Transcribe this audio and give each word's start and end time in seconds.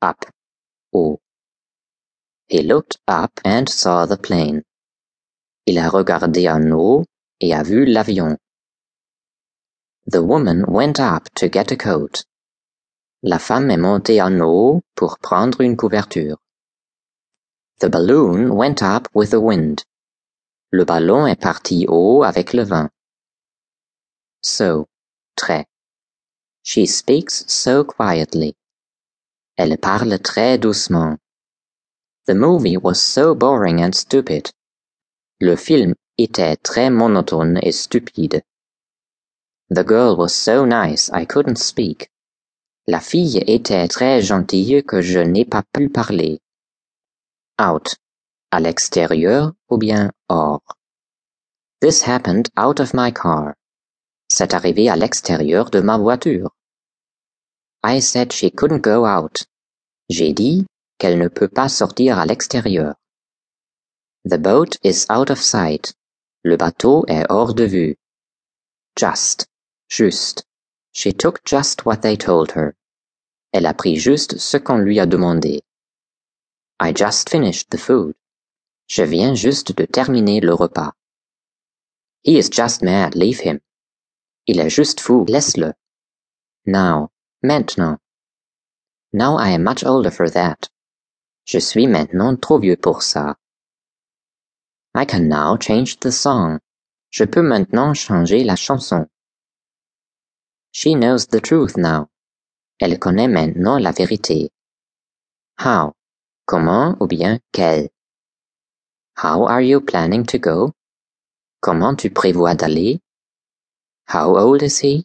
Up. 0.00 0.24
Haut. 0.92 1.18
He 2.46 2.62
looked 2.62 2.98
up 3.08 3.32
and 3.44 3.68
saw 3.68 4.06
the 4.06 4.16
plane. 4.16 4.62
Il 5.66 5.76
a 5.76 5.88
regardé 5.88 6.48
en 6.48 6.70
haut 6.70 7.04
et 7.40 7.52
a 7.52 7.64
vu 7.64 7.84
l'avion. 7.84 8.36
The 10.06 10.22
woman 10.22 10.64
went 10.68 11.00
up 11.00 11.28
to 11.34 11.48
get 11.48 11.72
a 11.72 11.76
coat. 11.76 12.24
La 13.24 13.40
femme 13.40 13.72
est 13.72 13.76
montée 13.76 14.22
en 14.22 14.40
haut 14.40 14.82
pour 14.94 15.18
prendre 15.18 15.60
une 15.62 15.76
couverture. 15.76 16.38
The 17.80 17.88
balloon 17.88 18.54
went 18.54 18.80
up 18.82 19.08
with 19.14 19.30
the 19.30 19.40
wind. 19.40 19.82
Le 20.70 20.84
ballon 20.84 21.26
est 21.26 21.40
parti 21.40 21.86
haut 21.88 22.22
avec 22.22 22.52
le 22.52 22.62
vent. 22.62 22.88
So, 24.42 24.86
très. 25.34 25.64
She 26.62 26.86
speaks 26.86 27.44
so 27.48 27.82
quietly. 27.82 28.54
Elle 29.58 29.76
parle 29.76 30.20
très 30.20 30.56
doucement. 30.56 31.18
The 32.28 32.34
movie 32.34 32.76
was 32.76 33.02
so 33.02 33.34
boring 33.34 33.82
and 33.82 33.92
stupid. 33.92 34.52
Le 35.40 35.56
film 35.56 35.94
était 36.16 36.56
très 36.56 36.90
monotone 36.90 37.58
et 37.62 37.72
stupide. 37.72 38.44
The 39.70 39.82
girl 39.82 40.16
was 40.16 40.32
so 40.32 40.64
nice 40.64 41.10
I 41.12 41.26
couldn't 41.26 41.58
speak. 41.58 42.08
La 42.86 43.00
fille 43.00 43.42
était 43.48 43.88
très 43.88 44.22
gentille 44.22 44.84
que 44.84 45.02
je 45.02 45.18
n'ai 45.18 45.44
pas 45.44 45.64
pu 45.72 45.88
parler. 45.88 46.38
Out. 47.58 47.96
À 48.52 48.60
l'extérieur 48.60 49.54
ou 49.68 49.76
bien 49.76 50.12
hors? 50.28 50.62
This 51.80 52.06
happened 52.06 52.48
out 52.56 52.78
of 52.78 52.94
my 52.94 53.12
car. 53.12 53.54
C'est 54.30 54.54
arrivé 54.54 54.88
à 54.88 54.94
l'extérieur 54.94 55.70
de 55.70 55.80
ma 55.80 55.98
voiture. 55.98 56.54
I 57.82 58.00
said 58.00 58.32
she 58.32 58.50
couldn't 58.50 58.82
go 58.82 59.04
out. 59.04 59.46
J'ai 60.10 60.32
dit 60.32 60.66
qu'elle 60.98 61.18
ne 61.18 61.28
peut 61.28 61.48
pas 61.48 61.68
sortir 61.68 62.18
à 62.18 62.26
l'extérieur. 62.26 62.94
The 64.24 64.38
boat 64.38 64.76
is 64.82 65.06
out 65.08 65.30
of 65.30 65.40
sight. 65.40 65.94
Le 66.44 66.56
bateau 66.56 67.04
est 67.08 67.26
hors 67.30 67.54
de 67.54 67.64
vue. 67.64 67.96
Just. 68.96 69.46
Juste. 69.88 70.44
She 70.92 71.12
took 71.12 71.44
just 71.44 71.86
what 71.86 72.02
they 72.02 72.16
told 72.16 72.52
her. 72.52 72.74
Elle 73.52 73.66
a 73.66 73.74
pris 73.74 73.96
juste 73.96 74.38
ce 74.38 74.56
qu'on 74.58 74.78
lui 74.78 74.98
a 74.98 75.06
demandé. 75.06 75.62
I 76.80 76.92
just 76.92 77.30
finished 77.30 77.70
the 77.70 77.78
food. 77.78 78.14
Je 78.88 79.04
viens 79.04 79.34
juste 79.34 79.72
de 79.76 79.86
terminer 79.86 80.40
le 80.40 80.54
repas. 80.54 80.92
He 82.22 82.38
is 82.38 82.48
just 82.50 82.82
mad, 82.82 83.14
leave 83.14 83.40
him. 83.40 83.60
Il 84.46 84.58
est 84.58 84.70
juste 84.70 85.00
fou, 85.00 85.24
laisse-le. 85.28 85.74
Now, 86.66 87.10
maintenant. 87.42 87.98
Now 89.12 89.36
I 89.36 89.50
am 89.50 89.64
much 89.64 89.84
older 89.84 90.10
for 90.10 90.28
that. 90.30 90.68
Je 91.46 91.58
suis 91.60 91.86
maintenant 91.86 92.36
trop 92.36 92.58
vieux 92.58 92.76
pour 92.76 93.02
ça. 93.02 93.36
I 94.94 95.04
can 95.04 95.28
now 95.28 95.56
change 95.56 95.98
the 96.00 96.10
song. 96.10 96.58
Je 97.10 97.24
peux 97.24 97.42
maintenant 97.42 97.94
changer 97.94 98.44
la 98.44 98.56
chanson. 98.56 99.06
She 100.72 100.94
knows 100.94 101.26
the 101.26 101.40
truth 101.40 101.76
now. 101.76 102.08
Elle 102.80 102.98
connaît 102.98 103.28
maintenant 103.28 103.78
la 103.78 103.92
vérité. 103.92 104.50
How? 105.58 105.94
Comment 106.46 106.96
ou 107.00 107.06
bien 107.06 107.40
quel? 107.52 107.88
How 109.16 109.46
are 109.46 109.62
you 109.62 109.80
planning 109.80 110.24
to 110.26 110.38
go? 110.38 110.72
Comment 111.60 111.96
tu 111.96 112.10
prévois 112.10 112.54
d'aller? 112.54 113.00
How 114.06 114.36
old 114.36 114.62
is 114.62 114.78
he? 114.80 115.04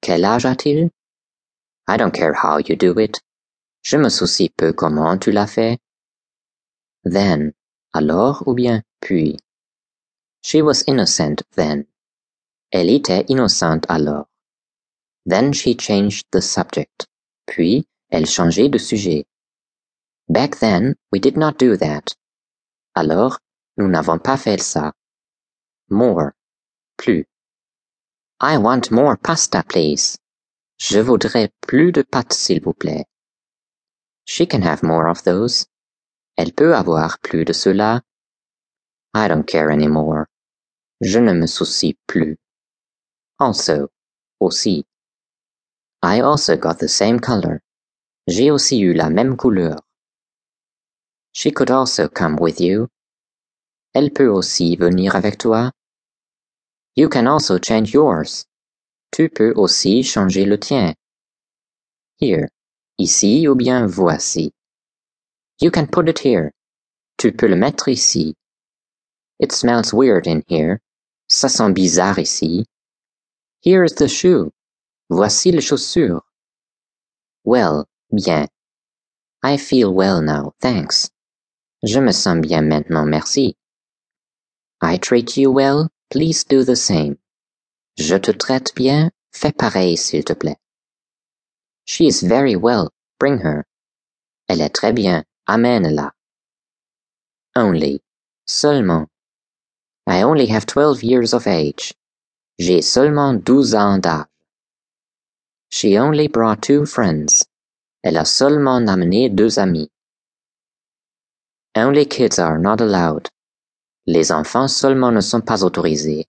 Quel 0.00 0.24
âge 0.24 0.46
a-t-il? 0.46 0.90
I 1.86 1.96
don't 1.96 2.12
care 2.12 2.34
how 2.34 2.58
you 2.58 2.76
do 2.76 2.98
it. 2.98 3.20
Je 3.82 3.96
me 3.96 4.08
soucie 4.08 4.50
peu 4.56 4.72
comment 4.72 5.18
tu 5.18 5.32
l'as 5.32 5.46
fait. 5.46 5.78
Then, 7.04 7.52
alors 7.94 8.42
ou 8.46 8.54
bien 8.54 8.82
puis. 9.00 9.38
She 10.42 10.62
was 10.62 10.84
innocent 10.86 11.42
then. 11.56 11.86
Elle 12.72 12.90
était 12.90 13.24
innocente 13.28 13.86
alors. 13.88 14.26
Then 15.26 15.52
she 15.52 15.74
changed 15.74 16.26
the 16.30 16.40
subject. 16.40 17.06
Puis, 17.46 17.86
elle 18.10 18.26
changeait 18.26 18.68
de 18.68 18.78
sujet. 18.78 19.24
Back 20.28 20.58
then, 20.60 20.94
we 21.10 21.20
did 21.20 21.36
not 21.36 21.58
do 21.58 21.76
that. 21.76 22.14
Alors, 22.94 23.38
nous 23.76 23.88
n'avons 23.88 24.18
pas 24.18 24.36
fait 24.36 24.60
ça. 24.60 24.92
More. 25.88 26.32
Plus. 26.96 27.26
I 28.40 28.56
want 28.56 28.90
more 28.90 29.16
pasta, 29.16 29.62
please. 29.62 30.18
Je 30.82 30.98
voudrais 30.98 31.52
plus 31.60 31.92
de 31.92 32.02
pâtes, 32.02 32.32
s'il 32.32 32.62
vous 32.62 32.72
plaît. 32.72 33.04
She 34.24 34.46
can 34.48 34.62
have 34.62 34.82
more 34.82 35.10
of 35.10 35.22
those. 35.24 35.66
Elle 36.36 36.54
peut 36.54 36.74
avoir 36.74 37.18
plus 37.18 37.44
de 37.44 37.52
cela. 37.52 38.02
I 39.14 39.28
don't 39.28 39.44
care 39.44 39.70
anymore. 39.70 40.24
Je 41.02 41.18
ne 41.18 41.34
me 41.34 41.46
soucie 41.46 41.98
plus. 42.06 42.38
Also. 43.38 43.88
Aussi. 44.40 44.86
I 46.02 46.22
also 46.22 46.56
got 46.56 46.78
the 46.78 46.88
same 46.88 47.20
color. 47.20 47.60
J'ai 48.26 48.50
aussi 48.50 48.80
eu 48.80 48.94
la 48.94 49.10
même 49.10 49.36
couleur. 49.36 49.76
She 51.32 51.52
could 51.52 51.70
also 51.70 52.08
come 52.08 52.36
with 52.40 52.58
you. 52.58 52.88
Elle 53.92 54.12
peut 54.12 54.28
aussi 54.28 54.76
venir 54.76 55.14
avec 55.14 55.36
toi. 55.36 55.72
You 56.96 57.10
can 57.10 57.26
also 57.26 57.58
change 57.58 57.92
yours. 57.92 58.46
Tu 59.12 59.28
peux 59.28 59.52
aussi 59.56 60.02
changer 60.02 60.44
le 60.44 60.58
tien. 60.58 60.94
Here. 62.20 62.48
Ici 62.98 63.48
ou 63.48 63.54
bien 63.54 63.86
voici. 63.86 64.52
You 65.60 65.70
can 65.70 65.86
put 65.86 66.08
it 66.08 66.20
here. 66.20 66.52
Tu 67.18 67.32
peux 67.32 67.48
le 67.48 67.56
mettre 67.56 67.88
ici. 67.88 68.34
It 69.38 69.52
smells 69.52 69.92
weird 69.92 70.26
in 70.26 70.42
here. 70.48 70.80
Ça 71.28 71.48
sent 71.48 71.74
bizarre 71.74 72.18
ici. 72.18 72.66
Here 73.60 73.84
is 73.84 73.94
the 73.94 74.08
shoe. 74.08 74.52
Voici 75.10 75.50
les 75.50 75.60
chaussures. 75.60 76.22
Well, 77.44 77.86
bien. 78.10 78.48
I 79.42 79.56
feel 79.56 79.92
well 79.92 80.20
now, 80.20 80.52
thanks. 80.60 81.10
Je 81.82 82.00
me 82.00 82.12
sens 82.12 82.46
bien 82.46 82.68
maintenant, 82.68 83.08
merci. 83.08 83.56
I 84.82 84.98
treat 84.98 85.36
you 85.36 85.50
well, 85.50 85.88
please 86.10 86.44
do 86.44 86.64
the 86.64 86.76
same. 86.76 87.18
Je 88.00 88.16
te 88.16 88.30
traite 88.30 88.74
bien, 88.74 89.10
fais 89.30 89.52
pareil 89.52 89.98
s'il 89.98 90.24
te 90.24 90.32
plaît. 90.32 90.56
She 91.84 92.06
is 92.06 92.22
very 92.22 92.56
well, 92.56 92.88
bring 93.18 93.40
her. 93.40 93.66
Elle 94.48 94.62
est 94.62 94.74
très 94.74 94.94
bien, 94.94 95.22
amène-la. 95.46 96.10
Only, 97.54 98.00
seulement. 98.46 99.06
I 100.06 100.22
only 100.22 100.46
have 100.46 100.64
twelve 100.64 101.02
years 101.02 101.34
of 101.34 101.46
age. 101.46 101.92
J'ai 102.58 102.80
seulement 102.80 103.34
douze 103.34 103.74
ans 103.74 104.00
d'âge. 104.00 104.24
She 105.68 105.98
only 105.98 106.26
brought 106.26 106.62
two 106.62 106.86
friends. 106.86 107.44
Elle 108.02 108.16
a 108.16 108.24
seulement 108.24 108.88
amené 108.88 109.28
deux 109.28 109.58
amis. 109.58 109.90
Only 111.76 112.06
kids 112.06 112.38
are 112.38 112.58
not 112.58 112.80
allowed. 112.80 113.28
Les 114.06 114.32
enfants 114.32 114.68
seulement 114.68 115.12
ne 115.12 115.20
sont 115.20 115.42
pas 115.42 115.62
autorisés. 115.62 116.24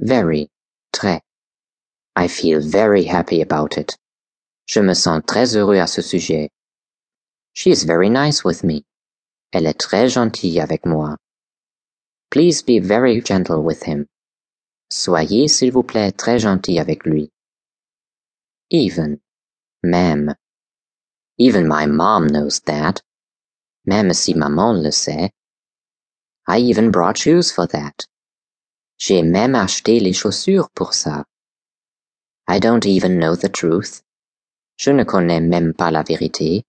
Very, 0.00 0.48
très. 0.92 1.20
I 2.14 2.28
feel 2.28 2.60
very 2.60 3.04
happy 3.04 3.42
about 3.42 3.76
it. 3.76 3.96
Je 4.66 4.80
me 4.80 4.94
sens 4.94 5.22
très 5.26 5.56
heureux 5.56 5.78
à 5.78 5.88
ce 5.88 6.02
sujet. 6.02 6.50
She 7.54 7.70
is 7.70 7.84
very 7.84 8.08
nice 8.08 8.44
with 8.44 8.62
me. 8.62 8.84
Elle 9.52 9.66
est 9.66 9.78
très 9.78 10.08
gentille 10.08 10.60
avec 10.60 10.86
moi. 10.86 11.16
Please 12.30 12.62
be 12.62 12.78
very 12.78 13.20
gentle 13.20 13.62
with 13.62 13.82
him. 13.84 14.06
Soyez, 14.90 15.48
s'il 15.48 15.72
vous 15.72 15.82
plaît, 15.82 16.12
très 16.12 16.38
gentil 16.38 16.78
avec 16.78 17.04
lui. 17.04 17.30
Even. 18.70 19.20
Même. 19.82 20.34
Even 21.38 21.66
my 21.66 21.86
mom 21.86 22.28
knows 22.28 22.60
that. 22.60 23.00
Même 23.86 24.12
si 24.12 24.34
maman 24.34 24.82
le 24.82 24.92
sait. 24.92 25.30
I 26.46 26.58
even 26.58 26.90
brought 26.90 27.18
shoes 27.18 27.50
for 27.50 27.66
that. 27.66 28.06
J'ai 28.98 29.22
même 29.22 29.54
acheté 29.54 30.00
les 30.00 30.12
chaussures 30.12 30.68
pour 30.74 30.92
ça. 30.92 31.24
I 32.48 32.58
don't 32.58 32.84
even 32.84 33.18
know 33.18 33.36
the 33.36 33.50
truth. 33.50 34.02
Je 34.76 34.90
ne 34.90 35.04
connais 35.04 35.40
même 35.40 35.72
pas 35.72 35.90
la 35.90 36.02
vérité. 36.02 36.64